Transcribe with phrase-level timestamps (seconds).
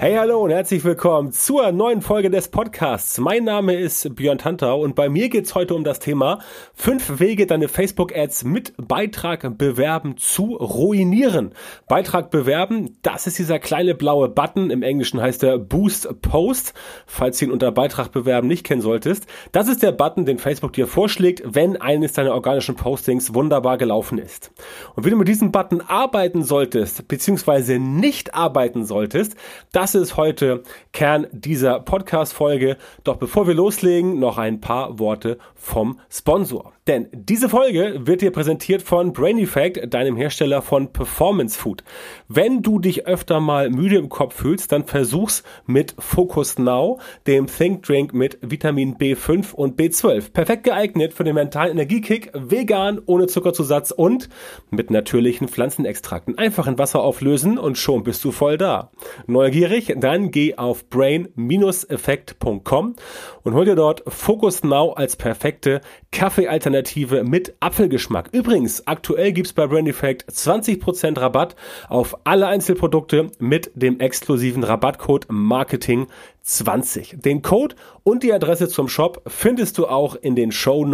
[0.00, 3.18] Hey, hallo und herzlich willkommen zur neuen Folge des Podcasts.
[3.18, 6.38] Mein Name ist Björn Tantau und bei mir geht's heute um das Thema
[6.72, 11.50] fünf Wege, deine Facebook-Ads mit Beitrag bewerben zu ruinieren.
[11.88, 14.70] Beitrag bewerben, das ist dieser kleine blaue Button.
[14.70, 16.74] Im Englischen heißt der Boost Post,
[17.08, 19.26] falls du ihn unter Beitrag bewerben nicht kennen solltest.
[19.50, 24.18] Das ist der Button, den Facebook dir vorschlägt, wenn eines deiner organischen Postings wunderbar gelaufen
[24.18, 24.52] ist.
[24.94, 29.34] Und wie du mit diesem Button arbeiten solltest, beziehungsweise nicht arbeiten solltest,
[29.72, 32.76] das das ist heute Kern dieser Podcast-Folge.
[33.04, 36.74] Doch bevor wir loslegen, noch ein paar Worte vom Sponsor.
[36.88, 41.84] Denn diese Folge wird dir präsentiert von Brain Effect, deinem Hersteller von Performance Food.
[42.28, 47.46] Wenn du dich öfter mal müde im Kopf fühlst, dann versuch's mit Focus Now, dem
[47.46, 50.32] Think Drink mit Vitamin B5 und B12.
[50.32, 54.30] Perfekt geeignet für den mentalen Energiekick, vegan, ohne Zuckerzusatz und
[54.70, 56.38] mit natürlichen Pflanzenextrakten.
[56.38, 58.92] Einfach in Wasser auflösen und schon bist du voll da.
[59.26, 59.92] Neugierig?
[59.98, 62.96] Dann geh auf brain-effekt.com
[63.42, 66.77] und hol dir dort Focus Now als perfekte Kaffeealternative
[67.24, 68.30] mit Apfelgeschmack.
[68.32, 71.56] Übrigens, aktuell gibt's bei Brain Effect 20% Rabatt
[71.88, 76.06] auf alle Einzelprodukte mit dem exklusiven Rabattcode Marketing
[76.42, 77.16] 20.
[77.18, 80.84] Den Code und die Adresse zum Shop findest du auch in den Show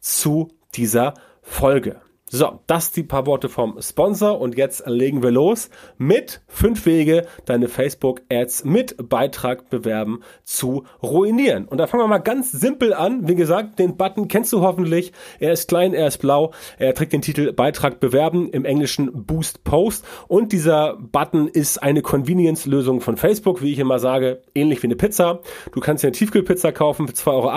[0.00, 2.05] zu dieser Folge.
[2.28, 7.24] So, das die paar Worte vom Sponsor und jetzt legen wir los mit fünf Wege,
[7.44, 11.66] deine Facebook-Ads mit Beitrag bewerben zu ruinieren.
[11.68, 13.28] Und da fangen wir mal ganz simpel an.
[13.28, 15.12] Wie gesagt, den Button kennst du hoffentlich.
[15.38, 16.50] Er ist klein, er ist blau.
[16.78, 20.04] Er trägt den Titel Beitrag bewerben, im Englischen Boost Post.
[20.26, 24.96] Und dieser Button ist eine Convenience-Lösung von Facebook, wie ich immer sage, ähnlich wie eine
[24.96, 25.42] Pizza.
[25.70, 27.50] Du kannst dir eine Tiefkühlpizza kaufen für 2,80 Euro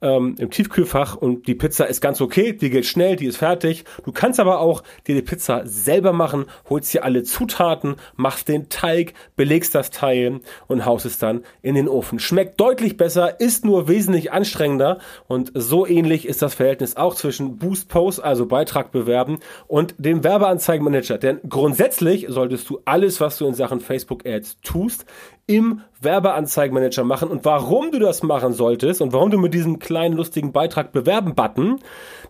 [0.00, 3.84] ähm, im Tiefkühlfach und die Pizza ist ganz okay, die geht schnell, die ist fertig.
[4.04, 8.68] Du kannst aber auch dir die Pizza selber machen, holst dir alle Zutaten, machst den
[8.68, 12.18] Teig, belegst das Teil und haust es dann in den Ofen.
[12.18, 17.58] Schmeckt deutlich besser, ist nur wesentlich anstrengender und so ähnlich ist das Verhältnis auch zwischen
[17.58, 21.18] Boost Post, also Beitrag bewerben und dem Werbeanzeigenmanager.
[21.18, 25.04] Denn grundsätzlich solltest du alles, was du in Sachen Facebook Ads tust,
[25.48, 30.14] im Werbeanzeigenmanager machen und warum du das machen solltest und warum du mit diesem kleinen
[30.14, 31.80] lustigen Beitrag bewerben Button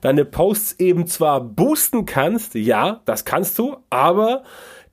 [0.00, 4.44] deine Posts eben zwar boosten kannst, ja, das kannst du, aber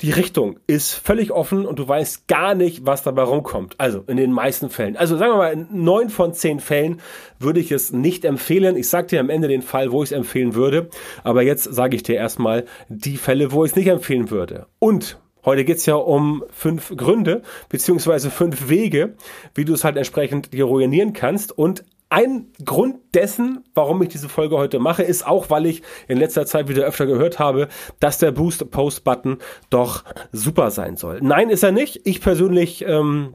[0.01, 3.75] die Richtung ist völlig offen und du weißt gar nicht, was dabei rumkommt.
[3.77, 4.97] Also in den meisten Fällen.
[4.97, 7.01] Also sagen wir mal, in neun von zehn Fällen
[7.39, 8.77] würde ich es nicht empfehlen.
[8.77, 10.89] Ich sage dir am Ende den Fall, wo ich es empfehlen würde.
[11.23, 14.65] Aber jetzt sage ich dir erstmal die Fälle, wo ich es nicht empfehlen würde.
[14.79, 19.13] Und Heute geht's ja um fünf Gründe beziehungsweise fünf Wege,
[19.53, 21.55] wie du es halt entsprechend dir ruinieren kannst.
[21.55, 26.17] Und ein Grund dessen, warum ich diese Folge heute mache, ist auch, weil ich in
[26.17, 27.67] letzter Zeit wieder öfter gehört habe,
[27.99, 29.39] dass der Boost Post Button
[29.69, 31.19] doch super sein soll.
[31.21, 32.07] Nein, ist er nicht.
[32.07, 33.33] Ich persönlich ähm,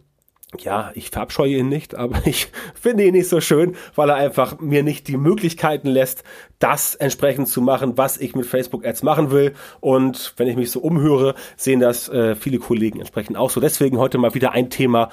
[0.58, 4.60] ja, ich verabscheue ihn nicht, aber ich finde ihn nicht so schön, weil er einfach
[4.60, 6.24] mir nicht die Möglichkeiten lässt,
[6.58, 9.52] das entsprechend zu machen, was ich mit Facebook Ads machen will.
[9.80, 13.60] Und wenn ich mich so umhöre, sehen das äh, viele Kollegen entsprechend auch so.
[13.60, 15.10] Deswegen heute mal wieder ein Thema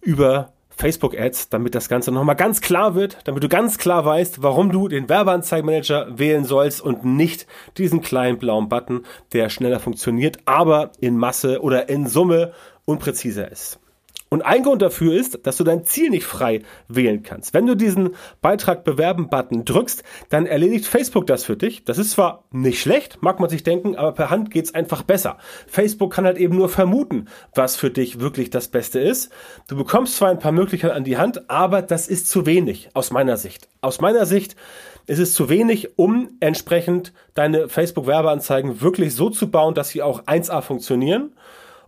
[0.00, 4.42] über Facebook Ads, damit das Ganze nochmal ganz klar wird, damit du ganz klar weißt,
[4.42, 7.46] warum du den Werbeanzeigenmanager wählen sollst und nicht
[7.78, 12.52] diesen kleinen blauen Button, der schneller funktioniert, aber in Masse oder in Summe
[12.84, 13.78] unpräziser ist.
[14.34, 17.54] Und ein Grund dafür ist, dass du dein Ziel nicht frei wählen kannst.
[17.54, 21.84] Wenn du diesen Beitrag bewerben Button drückst, dann erledigt Facebook das für dich.
[21.84, 25.38] Das ist zwar nicht schlecht, mag man sich denken, aber per Hand geht's einfach besser.
[25.68, 29.30] Facebook kann halt eben nur vermuten, was für dich wirklich das Beste ist.
[29.68, 33.12] Du bekommst zwar ein paar Möglichkeiten an die Hand, aber das ist zu wenig aus
[33.12, 33.68] meiner Sicht.
[33.82, 34.56] Aus meiner Sicht
[35.06, 40.24] ist es zu wenig, um entsprechend deine Facebook-Werbeanzeigen wirklich so zu bauen, dass sie auch
[40.24, 41.34] 1A funktionieren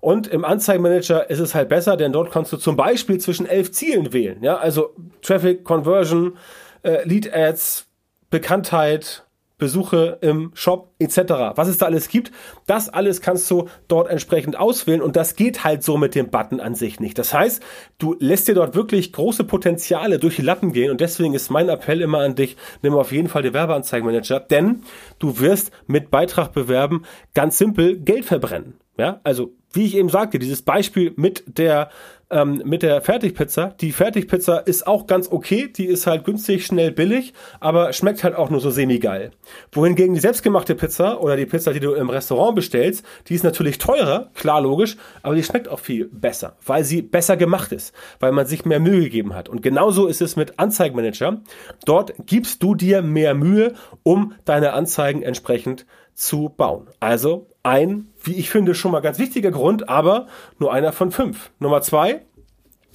[0.07, 3.73] und im Anzeigenmanager ist es halt besser, denn dort kannst du zum Beispiel zwischen elf
[3.73, 4.41] Zielen wählen.
[4.41, 6.37] Ja, also Traffic, Conversion,
[6.85, 7.89] äh, Lead Ads,
[8.31, 9.27] Bekanntheit,
[9.59, 11.57] Besuche im Shop etc.
[11.57, 12.31] Was es da alles gibt,
[12.69, 16.61] das alles kannst du dort entsprechend auswählen und das geht halt so mit dem Button
[16.61, 17.19] an sich nicht.
[17.19, 17.61] Das heißt,
[17.99, 21.69] du lässt dir dort wirklich große Potenziale durch die Lappen gehen und deswegen ist mein
[21.69, 24.85] Appell immer an dich, nimm auf jeden Fall den Werbeanzeigenmanager, denn
[25.19, 27.03] du wirst mit Beitrag bewerben
[27.35, 28.75] ganz simpel Geld verbrennen.
[28.99, 31.91] Ja, also wie ich eben sagte, dieses Beispiel mit der
[32.31, 33.75] ähm, mit der Fertigpizza.
[33.81, 38.35] Die Fertigpizza ist auch ganz okay, die ist halt günstig, schnell, billig, aber schmeckt halt
[38.35, 39.31] auch nur so semi-geil.
[39.73, 43.79] Wohingegen die selbstgemachte Pizza oder die Pizza, die du im Restaurant bestellst, die ist natürlich
[43.79, 48.33] teurer, klar logisch, aber die schmeckt auch viel besser, weil sie besser gemacht ist, weil
[48.33, 49.49] man sich mehr Mühe gegeben hat.
[49.49, 51.43] Und genauso ist es mit Anzeigenmanager.
[51.85, 56.89] Dort gibst du dir mehr Mühe, um deine Anzeigen entsprechend zu bauen.
[56.99, 60.27] Also ein, wie ich finde, schon mal ganz wichtiger Grund, aber
[60.59, 61.51] nur einer von fünf.
[61.61, 62.23] Nummer zwei,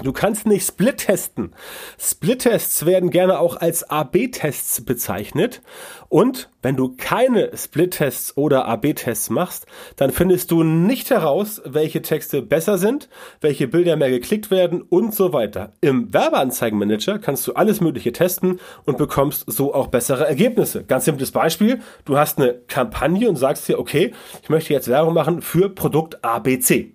[0.03, 1.53] Du kannst nicht Split testen.
[2.00, 5.62] Split-Tests werden gerne auch als AB-Tests bezeichnet.
[6.09, 9.68] Und wenn du keine Split-Tests oder AB-Tests machst,
[9.98, 13.09] dann findest du nicht heraus, welche Texte besser sind,
[13.42, 15.74] welche Bilder mehr geklickt werden und so weiter.
[15.81, 20.83] Im Werbeanzeigenmanager kannst du alles Mögliche testen und bekommst so auch bessere Ergebnisse.
[20.83, 21.80] Ganz simples Beispiel.
[22.06, 26.24] Du hast eine Kampagne und sagst dir, okay, ich möchte jetzt Werbung machen für Produkt
[26.24, 26.94] ABC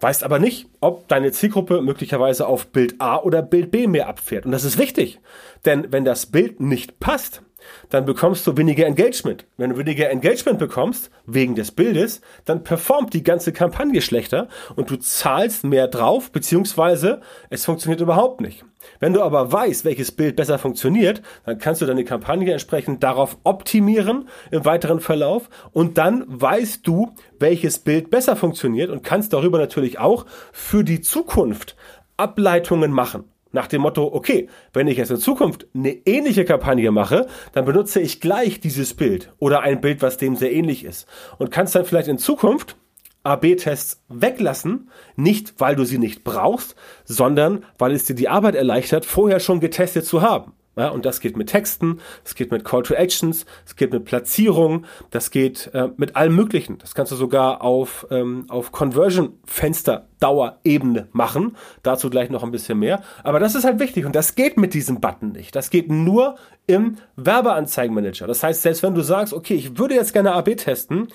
[0.00, 4.46] weißt aber nicht, ob deine Zielgruppe möglicherweise auf Bild A oder Bild B mehr abfährt.
[4.46, 5.20] Und das ist wichtig,
[5.64, 7.42] denn wenn das Bild nicht passt,
[7.90, 9.46] dann bekommst du weniger Engagement.
[9.56, 14.90] Wenn du weniger Engagement bekommst, wegen des Bildes, dann performt die ganze Kampagne schlechter und
[14.90, 17.20] du zahlst mehr drauf, beziehungsweise
[17.50, 18.64] es funktioniert überhaupt nicht.
[19.00, 23.36] Wenn du aber weißt, welches Bild besser funktioniert, dann kannst du deine Kampagne entsprechend darauf
[23.44, 29.58] optimieren im weiteren Verlauf und dann weißt du, welches Bild besser funktioniert und kannst darüber
[29.58, 31.76] natürlich auch für die Zukunft
[32.16, 33.24] Ableitungen machen.
[33.52, 38.00] Nach dem Motto, okay, wenn ich jetzt in Zukunft eine ähnliche Kampagne mache, dann benutze
[38.00, 41.06] ich gleich dieses Bild oder ein Bild, was dem sehr ähnlich ist.
[41.38, 42.76] Und kannst dann vielleicht in Zukunft
[43.24, 49.04] AB-Tests weglassen, nicht weil du sie nicht brauchst, sondern weil es dir die Arbeit erleichtert,
[49.04, 50.52] vorher schon getestet zu haben.
[50.78, 54.04] Ja, und das geht mit Texten, es geht mit Call to Actions, es geht mit
[54.04, 56.78] Platzierung, das geht äh, mit allem Möglichen.
[56.78, 61.56] Das kannst du sogar auf, ähm, auf Conversion-Fenster-Dauerebene machen.
[61.82, 63.02] Dazu gleich noch ein bisschen mehr.
[63.24, 65.56] Aber das ist halt wichtig und das geht mit diesem Button nicht.
[65.56, 66.36] Das geht nur
[66.68, 68.28] im Werbeanzeigenmanager.
[68.28, 71.08] Das heißt, selbst wenn du sagst, okay, ich würde jetzt gerne AB testen,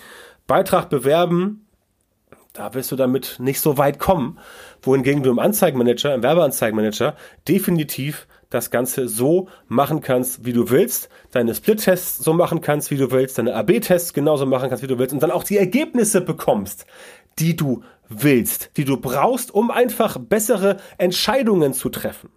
[0.45, 1.63] Beitrag bewerben,
[2.53, 4.37] da wirst du damit nicht so weit kommen.
[4.81, 7.15] Wohingegen du im Anzeigenmanager, im Werbeanzeigenmanager
[7.47, 12.97] definitiv das Ganze so machen kannst, wie du willst, deine Split-Tests so machen kannst, wie
[12.97, 16.21] du willst, deine AB-Tests genauso machen kannst, wie du willst und dann auch die Ergebnisse
[16.21, 16.85] bekommst,
[17.39, 22.29] die du willst, die du brauchst, um einfach bessere Entscheidungen zu treffen.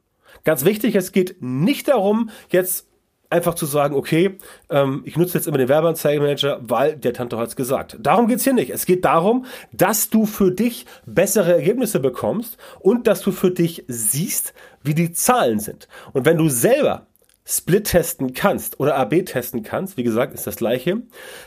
[0.44, 2.88] Ganz wichtig, es geht nicht darum, jetzt
[3.30, 4.38] einfach zu sagen, okay,
[4.70, 7.96] ähm, ich nutze jetzt immer den Werbeanzeigenmanager, weil der Tante hat es gesagt.
[8.00, 8.70] Darum geht's hier nicht.
[8.70, 13.84] Es geht darum, dass du für dich bessere Ergebnisse bekommst und dass du für dich
[13.88, 15.88] siehst, wie die Zahlen sind.
[16.12, 17.06] Und wenn du selber
[17.48, 21.02] Split testen kannst oder AB testen kannst, wie gesagt, ist das gleiche,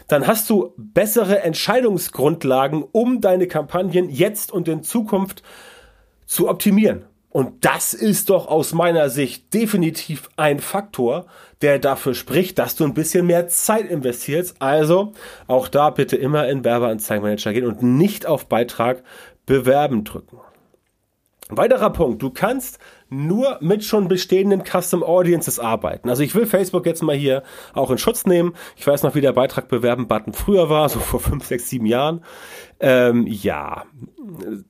[0.07, 5.43] dann hast du bessere Entscheidungsgrundlagen, um deine Kampagnen jetzt und in Zukunft
[6.25, 7.03] zu optimieren.
[7.31, 11.27] Und das ist doch aus meiner Sicht definitiv ein Faktor,
[11.61, 14.59] der dafür spricht, dass du ein bisschen mehr Zeit investierst.
[14.59, 15.13] Also
[15.45, 19.03] auch da bitte immer in Werbeanzeigenmanager gehen und nicht auf Beitrag
[19.45, 20.39] bewerben drücken.
[21.49, 22.79] Weiterer Punkt, du kannst
[23.09, 26.09] nur mit schon bestehenden Custom Audiences arbeiten.
[26.09, 28.53] Also ich will Facebook jetzt mal hier auch in Schutz nehmen.
[28.77, 31.85] Ich weiß noch, wie der Beitrag bewerben Button früher war, so vor fünf, sechs, sieben
[31.85, 32.23] Jahren.
[32.79, 33.85] Ähm, ja,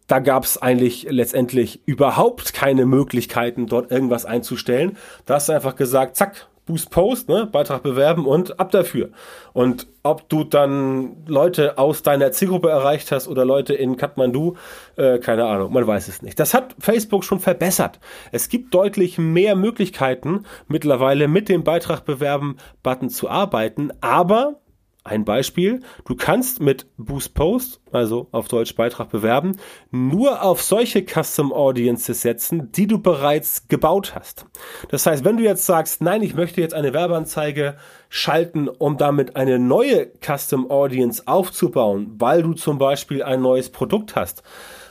[0.08, 4.98] da gab es eigentlich letztendlich überhaupt keine Möglichkeiten, dort irgendwas einzustellen.
[5.26, 9.10] Da hast du einfach gesagt, zack, Boost Post, ne, Beitrag bewerben und ab dafür.
[9.54, 14.56] Und ob du dann Leute aus deiner Zielgruppe erreicht hast oder Leute in Kathmandu,
[14.96, 16.40] äh, keine Ahnung, man weiß es nicht.
[16.40, 18.00] Das hat Facebook schon verbessert.
[18.32, 24.60] Es gibt deutlich mehr Möglichkeiten mittlerweile mit dem Beitrag bewerben Button zu arbeiten, aber
[25.04, 29.58] ein Beispiel, du kannst mit Boost Post, also auf Deutsch Beitrag bewerben,
[29.92, 34.46] nur auf solche Custom Audiences setzen, die du bereits gebaut hast.
[34.90, 37.78] Das heißt, wenn du jetzt sagst, nein, ich möchte jetzt eine Werbeanzeige
[38.10, 44.16] schalten, um damit eine neue Custom Audience aufzubauen, weil du zum Beispiel ein neues Produkt
[44.16, 44.44] hast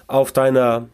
[0.07, 0.89] auf deiner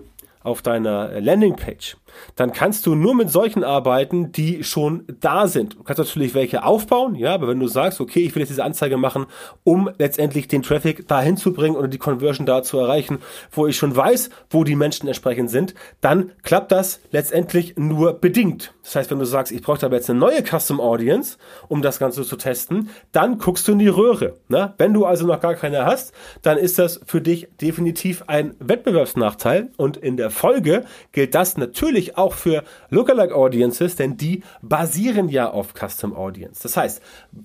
[0.45, 1.97] auf deiner Landingpage,
[2.37, 5.75] dann kannst du nur mit solchen arbeiten, die schon da sind.
[5.75, 8.65] Du kannst natürlich welche aufbauen, ja, aber wenn du sagst, okay, ich will jetzt diese
[8.65, 9.27] Anzeige machen,
[9.63, 13.19] um letztendlich den Traffic dahin zu bringen oder die Conversion da zu erreichen,
[13.51, 18.75] wo ich schon weiß, wo die Menschen entsprechend sind, dann klappt das letztendlich nur bedingt.
[18.83, 21.99] Das heißt, wenn du sagst, ich brauche aber jetzt eine neue Custom Audience, um das
[21.99, 24.35] Ganze zu testen, dann guckst du in die Röhre.
[24.49, 24.75] Ne?
[24.79, 29.71] Wenn du also noch gar keine hast, dann ist das für dich definitiv ein Wettbewerbsnachteil
[29.77, 35.29] und in der Folge gilt das natürlich natürlich auch für Lookalike Audiences, denn die basieren
[35.29, 36.63] ja auf Custom Audience.
[36.63, 37.03] Das heißt,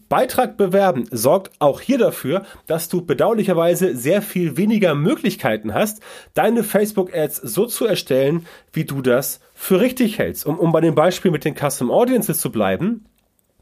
[0.10, 6.01] Beitrag bewerben sorgt auch hier dafür, dass du bedauerlicherweise sehr viel weniger Möglichkeiten hast,
[6.34, 10.46] deine Facebook Ads so zu erstellen, wie du das für richtig hältst.
[10.46, 13.06] Um, um bei dem Beispiel mit den Custom Audiences zu bleiben,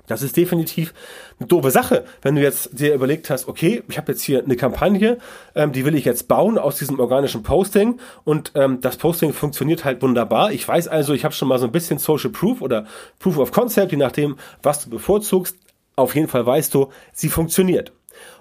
[0.08, 0.94] das ist definitiv
[1.40, 4.56] eine doofe Sache, wenn du jetzt dir überlegt hast, okay, ich habe jetzt hier eine
[4.56, 5.18] Kampagne,
[5.54, 9.86] ähm, die will ich jetzt bauen aus diesem organischen Posting und ähm, das Posting funktioniert
[9.86, 10.52] halt wunderbar.
[10.52, 12.86] Ich weiß also, ich habe schon mal so ein bisschen Social Proof oder
[13.20, 15.58] Proof of Concept, je nachdem, was du bevorzugst.
[15.96, 17.92] Auf jeden Fall weißt du, sie funktioniert.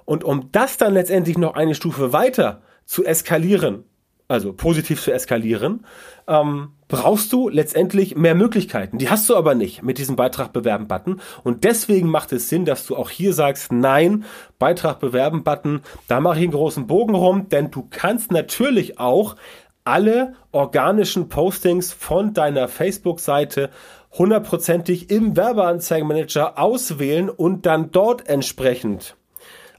[0.05, 3.85] Und um das dann letztendlich noch eine Stufe weiter zu eskalieren,
[4.29, 5.87] also positiv zu eskalieren,
[6.27, 8.99] ähm, brauchst du letztendlich mehr Möglichkeiten.
[8.99, 11.21] Die hast du aber nicht mit diesem Beitrag bewerben Button.
[11.45, 14.25] Und deswegen macht es Sinn, dass du auch hier sagst, nein,
[14.59, 19.37] Beitrag bewerben Button, da mache ich einen großen Bogen rum, denn du kannst natürlich auch
[19.85, 23.71] alle organischen Postings von deiner Facebook-Seite
[24.13, 29.16] hundertprozentig im Werbeanzeigenmanager auswählen und dann dort entsprechend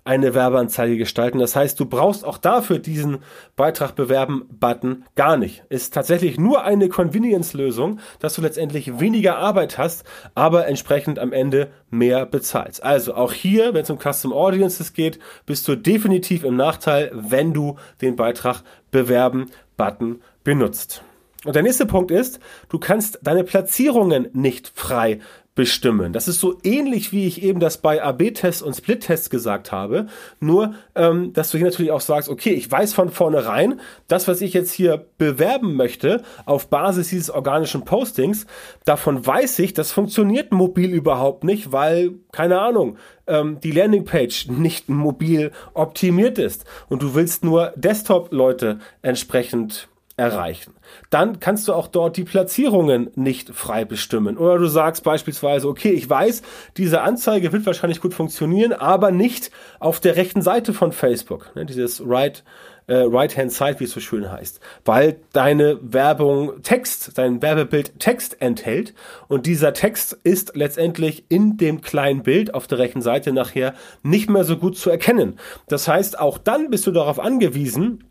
[0.07, 1.39] eine Werbeanzeige gestalten.
[1.39, 3.19] Das heißt, du brauchst auch dafür diesen
[3.57, 5.65] Beitrag bewerben Button gar nicht.
[5.67, 11.71] Ist tatsächlich nur eine Convenience-Lösung, dass du letztendlich weniger Arbeit hast, aber entsprechend am Ende
[11.89, 12.81] mehr bezahlst.
[12.81, 17.53] Also auch hier, wenn es um Custom Audiences geht, bist du definitiv im Nachteil, wenn
[17.53, 21.03] du den Beitrag bewerben Button benutzt.
[21.43, 25.19] Und der nächste Punkt ist, du kannst deine Platzierungen nicht frei
[25.57, 26.13] bestimmen.
[26.13, 30.05] Das ist so ähnlich, wie ich eben das bei AB-Tests und Split-Tests gesagt habe.
[30.39, 34.39] Nur, ähm, dass du hier natürlich auch sagst, okay, ich weiß von vornherein, das, was
[34.39, 38.45] ich jetzt hier bewerben möchte, auf Basis dieses organischen Postings,
[38.85, 44.89] davon weiß ich, das funktioniert mobil überhaupt nicht, weil, keine Ahnung, ähm, die Landingpage nicht
[44.89, 50.74] mobil optimiert ist und du willst nur Desktop-Leute entsprechend erreichen.
[51.12, 54.38] Dann kannst du auch dort die Platzierungen nicht frei bestimmen.
[54.38, 56.41] Oder du sagst beispielsweise, okay, ich weiß,
[56.75, 61.55] diese Anzeige wird wahrscheinlich gut funktionieren, aber nicht auf der rechten Seite von Facebook.
[61.55, 62.43] Ne, dieses Right,
[62.88, 64.59] äh, Right-Hand Side, wie es so schön heißt.
[64.86, 68.95] Weil deine Werbung Text, dein Werbebild Text enthält
[69.27, 74.29] und dieser Text ist letztendlich in dem kleinen Bild auf der rechten Seite nachher nicht
[74.29, 75.38] mehr so gut zu erkennen.
[75.67, 78.03] Das heißt, auch dann bist du darauf angewiesen,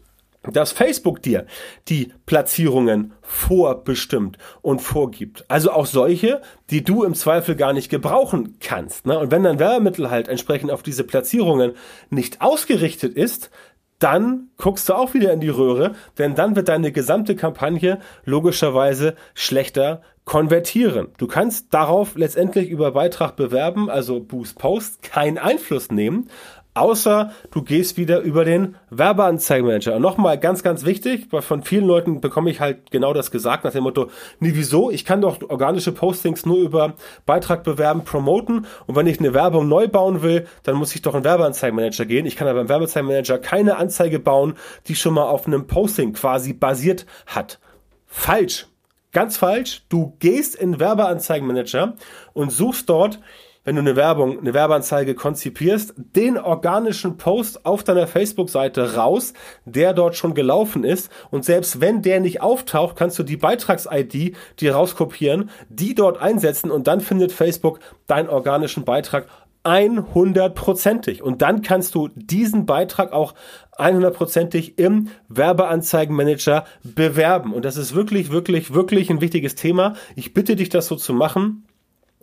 [0.52, 1.46] dass Facebook dir
[1.88, 5.44] die Platzierungen vorbestimmt und vorgibt.
[5.48, 9.06] Also auch solche, die du im Zweifel gar nicht gebrauchen kannst.
[9.06, 9.18] Ne?
[9.18, 11.72] Und wenn dein Werbemittel halt entsprechend auf diese Platzierungen
[12.10, 13.50] nicht ausgerichtet ist,
[13.98, 19.14] dann guckst du auch wieder in die Röhre, denn dann wird deine gesamte Kampagne logischerweise
[19.34, 21.08] schlechter konvertieren.
[21.18, 26.28] Du kannst darauf letztendlich über Beitrag bewerben, also Boost Post, keinen Einfluss nehmen,
[26.76, 29.96] außer du gehst wieder über den Werbeanzeigenmanager.
[29.96, 33.64] Und nochmal ganz, ganz wichtig, weil von vielen Leuten bekomme ich halt genau das gesagt
[33.64, 34.90] nach dem Motto, nee, wieso?
[34.90, 39.68] Ich kann doch organische Postings nur über Beitrag bewerben, promoten und wenn ich eine Werbung
[39.68, 42.26] neu bauen will, dann muss ich doch in den Werbeanzeigenmanager gehen.
[42.26, 44.54] Ich kann aber im Werbeanzeigenmanager keine Anzeige bauen,
[44.88, 47.58] die schon mal auf einem Posting quasi basiert hat.
[48.06, 48.66] Falsch.
[49.12, 49.82] Ganz falsch.
[49.88, 51.94] Du gehst in Werbeanzeigenmanager
[52.34, 53.18] und suchst dort
[53.66, 59.32] wenn du eine Werbung, eine Werbeanzeige konzipierst, den organischen Post auf deiner Facebook-Seite raus,
[59.64, 61.10] der dort schon gelaufen ist.
[61.32, 66.70] Und selbst wenn der nicht auftaucht, kannst du die Beitrags-ID dir rauskopieren, die dort einsetzen
[66.70, 69.26] und dann findet Facebook deinen organischen Beitrag
[69.64, 71.22] 100%ig.
[71.22, 73.34] Und dann kannst du diesen Beitrag auch
[73.76, 77.52] 100%ig im Werbeanzeigenmanager bewerben.
[77.52, 79.96] Und das ist wirklich, wirklich, wirklich ein wichtiges Thema.
[80.14, 81.65] Ich bitte dich, das so zu machen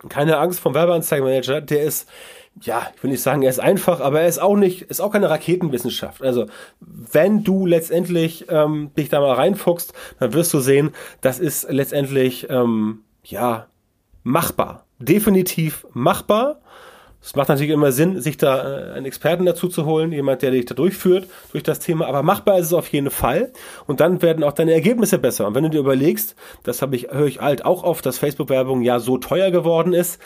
[0.10, 2.10] keine Angst vom Werbeanzeigenmanager, der ist,
[2.62, 5.12] ja, ich will nicht sagen, er ist einfach, aber er ist auch nicht, ist auch
[5.12, 6.22] keine Raketenwissenschaft.
[6.22, 6.48] Also
[6.80, 10.92] wenn du letztendlich ähm, dich da mal reinfuchst, dann wirst du sehen,
[11.22, 13.68] das ist letztendlich ähm, ja
[14.24, 16.60] machbar, definitiv machbar.
[17.24, 20.52] Es macht natürlich immer Sinn, sich da äh, einen Experten dazu zu holen, jemand, der
[20.52, 22.06] dich da durchführt, durch das Thema.
[22.08, 23.54] Aber machbar ist es auf jeden Fall.
[23.88, 25.48] Und dann werden auch deine Ergebnisse besser.
[25.48, 28.82] Und wenn du dir überlegst, das habe ich, höre ich alt auch oft, dass Facebook-Werbung
[28.82, 30.22] ja so teuer geworden ist,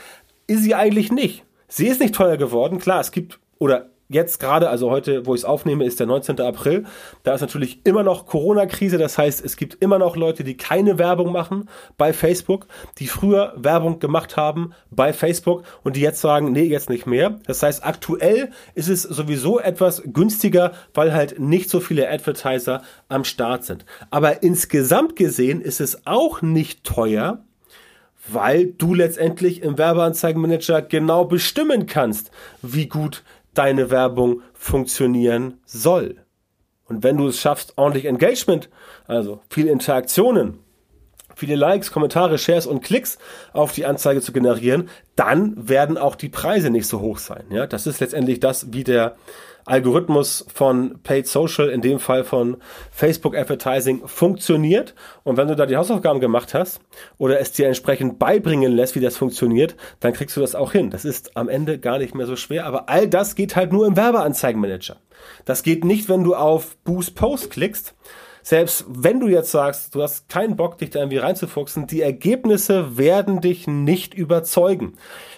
[0.48, 1.46] ist sie eigentlich nicht.
[1.68, 2.80] Sie ist nicht teuer geworden.
[2.80, 6.40] Klar, es gibt, oder jetzt gerade, also heute, wo ich es aufnehme, ist der 19.
[6.42, 6.86] April.
[7.24, 8.98] Da ist natürlich immer noch Corona-Krise.
[8.98, 12.68] Das heißt, es gibt immer noch Leute, die keine Werbung machen bei Facebook,
[13.00, 17.40] die früher Werbung gemacht haben bei Facebook und die jetzt sagen, nee, jetzt nicht mehr.
[17.46, 23.24] Das heißt, aktuell ist es sowieso etwas günstiger, weil halt nicht so viele Advertiser am
[23.24, 23.86] Start sind.
[24.10, 27.44] Aber insgesamt gesehen ist es auch nicht teuer,
[28.28, 33.24] weil du letztendlich im Werbeanzeigenmanager genau bestimmen kannst, wie gut
[33.58, 36.18] deine Werbung funktionieren soll.
[36.86, 38.70] Und wenn du es schaffst, ordentlich Engagement,
[39.08, 40.60] also viel Interaktionen
[41.38, 43.20] viele Likes, Kommentare, Shares und Klicks
[43.54, 47.46] auf die Anzeige zu generieren, dann werden auch die Preise nicht so hoch sein.
[47.52, 49.16] Ja, das ist letztendlich das, wie der
[49.68, 52.58] Algorithmus von Paid Social, in dem Fall von
[52.90, 54.96] Facebook Advertising, funktioniert.
[55.24, 56.80] Und wenn du da die Hausaufgaben gemacht hast
[57.18, 60.90] oder es dir entsprechend beibringen lässt, wie das funktioniert, dann kriegst du das auch hin.
[60.90, 63.86] Das ist am Ende gar nicht mehr so schwer, aber all das geht halt nur
[63.86, 64.98] im Werbeanzeigenmanager.
[65.46, 67.94] Das geht nicht, wenn du auf Boost Post klickst,
[68.48, 72.98] selbst wenn du jetzt sagst, du hast keinen Bock, dich da irgendwie reinzufuchsen, die Ergebnisse
[72.98, 74.94] werden dich nicht überzeugen,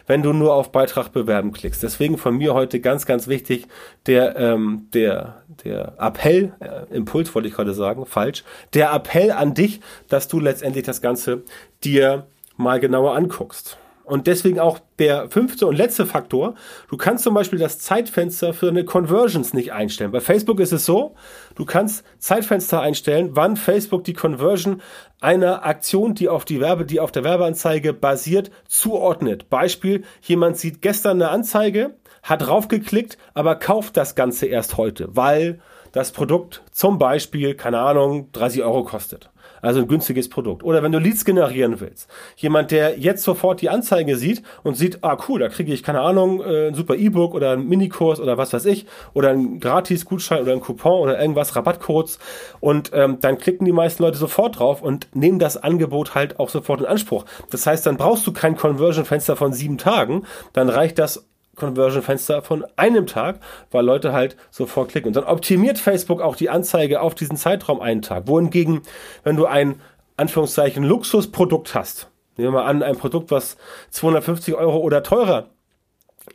[0.05, 1.81] wenn du nur auf Beitrag bewerben klickst.
[1.81, 3.65] Deswegen von mir heute ganz, ganz wichtig
[4.05, 8.43] der, ähm, der, der Appell, äh, Impuls wollte ich gerade sagen, falsch,
[8.75, 11.41] der Appell an dich, dass du letztendlich das Ganze
[11.83, 13.79] dir mal genauer anguckst.
[14.09, 16.55] Und deswegen auch der fünfte und letzte Faktor.
[16.89, 20.11] Du kannst zum Beispiel das Zeitfenster für eine Conversions nicht einstellen.
[20.11, 21.13] Bei Facebook ist es so,
[21.53, 24.81] du kannst Zeitfenster einstellen, wann Facebook die Conversion
[25.21, 29.47] einer Aktion, die auf die Werbe, die auf der Werbeanzeige basiert, zuordnet.
[29.51, 35.59] Beispiel, jemand sieht gestern eine Anzeige, hat draufgeklickt, aber kauft das Ganze erst heute, weil
[35.91, 39.29] das Produkt zum Beispiel, keine Ahnung, 30 Euro kostet.
[39.61, 40.63] Also ein günstiges Produkt.
[40.63, 42.09] Oder wenn du Leads generieren willst.
[42.37, 46.01] Jemand, der jetzt sofort die Anzeige sieht und sieht, ah cool, da kriege ich, keine
[46.01, 48.85] Ahnung, äh, ein super E-Book oder ein Minikurs oder was weiß ich.
[49.13, 52.19] Oder ein Gratis-Gutschein oder ein Coupon oder irgendwas, Rabattcodes.
[52.59, 56.49] Und ähm, dann klicken die meisten Leute sofort drauf und nehmen das Angebot halt auch
[56.49, 57.25] sofort in Anspruch.
[57.49, 60.23] Das heißt, dann brauchst du kein Conversion-Fenster von sieben Tagen.
[60.53, 61.25] Dann reicht das
[61.59, 63.39] Conversion-Fenster von einem Tag,
[63.71, 65.09] weil Leute halt sofort klicken.
[65.09, 68.27] Und dann optimiert Facebook auch die Anzeige auf diesen Zeitraum einen Tag.
[68.27, 68.81] Wohingegen,
[69.23, 69.81] wenn du ein
[70.17, 73.57] Anführungszeichen Luxusprodukt hast, nehmen wir mal an, ein Produkt, was
[73.91, 75.49] 250 Euro oder teurer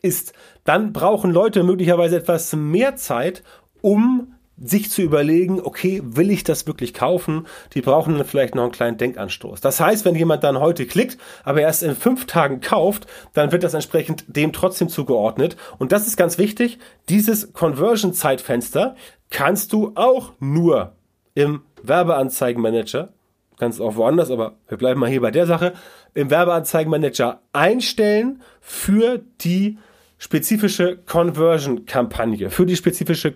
[0.03, 0.33] ist,
[0.65, 3.43] dann brauchen Leute möglicherweise etwas mehr Zeit,
[3.81, 7.47] um sich zu überlegen, okay, will ich das wirklich kaufen?
[7.75, 9.61] Die brauchen dann vielleicht noch einen kleinen Denkanstoß.
[9.61, 13.65] Das heißt, wenn jemand dann heute klickt, aber erst in fünf Tagen kauft, dann wird
[13.65, 15.57] das entsprechend dem trotzdem zugeordnet.
[15.79, 16.79] Und das ist ganz wichtig.
[17.09, 18.95] Dieses Conversion-Zeitfenster
[19.31, 20.93] kannst du auch nur
[21.35, 23.13] im Werbeanzeigenmanager,
[23.59, 25.75] kannst auch woanders, aber wir bleiben mal hier bei der Sache,
[26.15, 29.79] im Werbeanzeigenmanager einstellen für die
[30.19, 33.33] spezifische Conversion-Kampagne, für die spezifische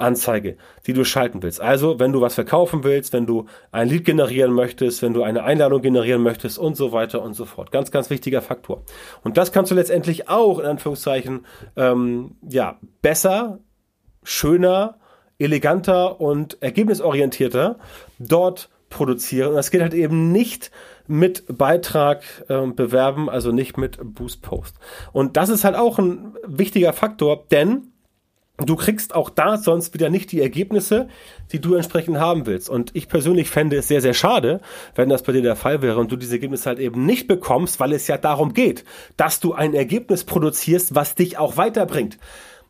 [0.00, 1.60] Conversion-Anzeige, die du schalten willst.
[1.60, 5.44] Also, wenn du was verkaufen willst, wenn du ein Lead generieren möchtest, wenn du eine
[5.44, 7.70] Einladung generieren möchtest und so weiter und so fort.
[7.70, 8.82] Ganz, ganz wichtiger Faktor.
[9.22, 13.60] Und das kannst du letztendlich auch in Anführungszeichen ähm, ja besser,
[14.22, 14.98] schöner,
[15.38, 17.78] eleganter und ergebnisorientierter
[18.18, 19.50] dort produzieren.
[19.50, 20.70] Und das geht halt eben nicht
[21.06, 24.76] mit Beitrag äh, bewerben, also nicht mit Boost Post.
[25.12, 27.90] Und das ist halt auch ein wichtiger Faktor, denn
[28.66, 31.08] du kriegst auch da sonst wieder nicht die Ergebnisse,
[31.52, 32.68] die du entsprechend haben willst.
[32.68, 34.60] Und ich persönlich fände es sehr, sehr schade,
[34.94, 37.80] wenn das bei dir der Fall wäre und du diese Ergebnisse halt eben nicht bekommst,
[37.80, 38.84] weil es ja darum geht,
[39.16, 42.18] dass du ein Ergebnis produzierst, was dich auch weiterbringt.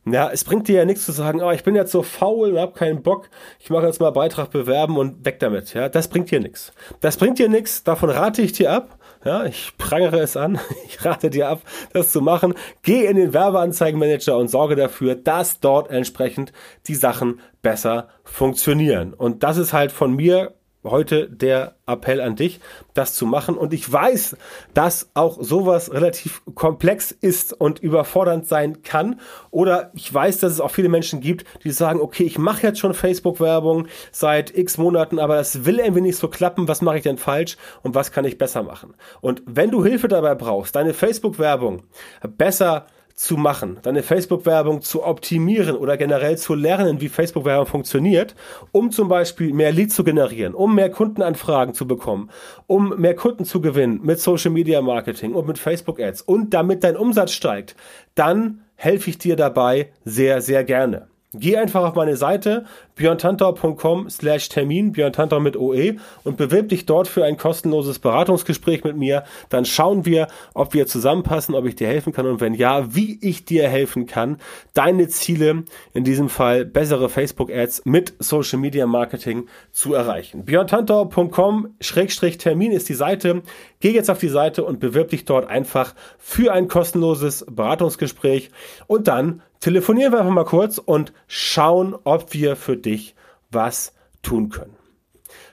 [0.07, 2.59] Ja, es bringt dir ja nichts zu sagen, oh, ich bin jetzt so faul und
[2.59, 5.75] hab keinen Bock, ich mache jetzt mal Beitrag bewerben und weg damit.
[5.75, 6.73] Ja, das bringt dir nichts.
[7.01, 8.99] Das bringt dir nichts, davon rate ich dir ab.
[9.25, 11.61] Ja, ich prangere es an, ich rate dir ab,
[11.93, 12.55] das zu machen.
[12.83, 16.53] Geh in den Werbeanzeigenmanager und sorge dafür, dass dort entsprechend
[16.87, 19.13] die Sachen besser funktionieren.
[19.13, 20.55] Und das ist halt von mir
[20.85, 22.61] heute der Appell an dich,
[22.95, 23.57] das zu machen.
[23.57, 24.37] Und ich weiß,
[24.75, 29.21] dass auch sowas relativ komplex ist und überfordernd sein kann.
[29.51, 32.79] Oder ich weiß, dass es auch viele Menschen gibt, die sagen, okay, ich mache jetzt
[32.79, 36.69] schon Facebook-Werbung seit x Monaten, aber das will irgendwie nicht so klappen.
[36.69, 38.95] Was mache ich denn falsch und was kann ich besser machen?
[39.21, 41.83] Und wenn du Hilfe dabei brauchst, deine Facebook-Werbung
[42.37, 42.87] besser
[43.21, 48.35] zu machen, deine Facebook-Werbung zu optimieren oder generell zu lernen, wie Facebook-Werbung funktioniert,
[48.73, 52.31] um zum Beispiel mehr Leads zu generieren, um mehr Kundenanfragen zu bekommen,
[52.67, 56.83] um mehr Kunden zu gewinnen mit Social Media Marketing und mit Facebook Ads und damit
[56.83, 57.77] dein Umsatz steigt,
[58.15, 61.10] dann helfe ich dir dabei sehr, sehr gerne.
[61.33, 62.65] Geh einfach auf meine Seite
[62.97, 65.13] björntantau.com slash Termin, Björn
[65.43, 69.23] mit OE und bewirb dich dort für ein kostenloses Beratungsgespräch mit mir.
[69.49, 73.17] Dann schauen wir, ob wir zusammenpassen, ob ich dir helfen kann und wenn ja, wie
[73.23, 74.39] ich dir helfen kann,
[74.75, 75.63] deine Ziele,
[75.95, 80.45] in diesem Fall bessere Facebook-Ads mit Social Media Marketing zu erreichen.
[80.45, 83.43] björntantau.com schrägstrich Termin ist die Seite.
[83.79, 88.51] Geh jetzt auf die Seite und bewirb dich dort einfach für ein kostenloses Beratungsgespräch
[88.89, 93.15] und dann telefonieren wir einfach mal kurz und schauen, ob wir für dich
[93.51, 94.77] was tun können.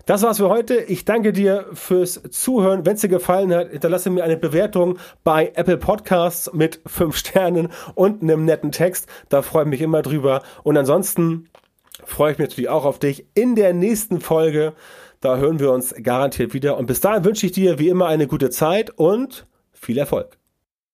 [0.06, 0.76] Das war's für heute.
[0.76, 2.86] Ich danke dir fürs Zuhören.
[2.86, 7.70] Wenn es dir gefallen hat, hinterlasse mir eine Bewertung bei Apple Podcasts mit fünf Sternen
[7.94, 9.08] und einem netten Text.
[9.30, 10.44] Da freue ich mich immer drüber.
[10.64, 11.50] Und ansonsten
[12.06, 14.74] freue ich mich natürlich auch auf dich in der nächsten Folge
[15.20, 16.78] Da hören wir uns garantiert wieder.
[16.78, 20.38] Und bis dahin wünsche ich dir wie immer eine gute Zeit und viel Erfolg.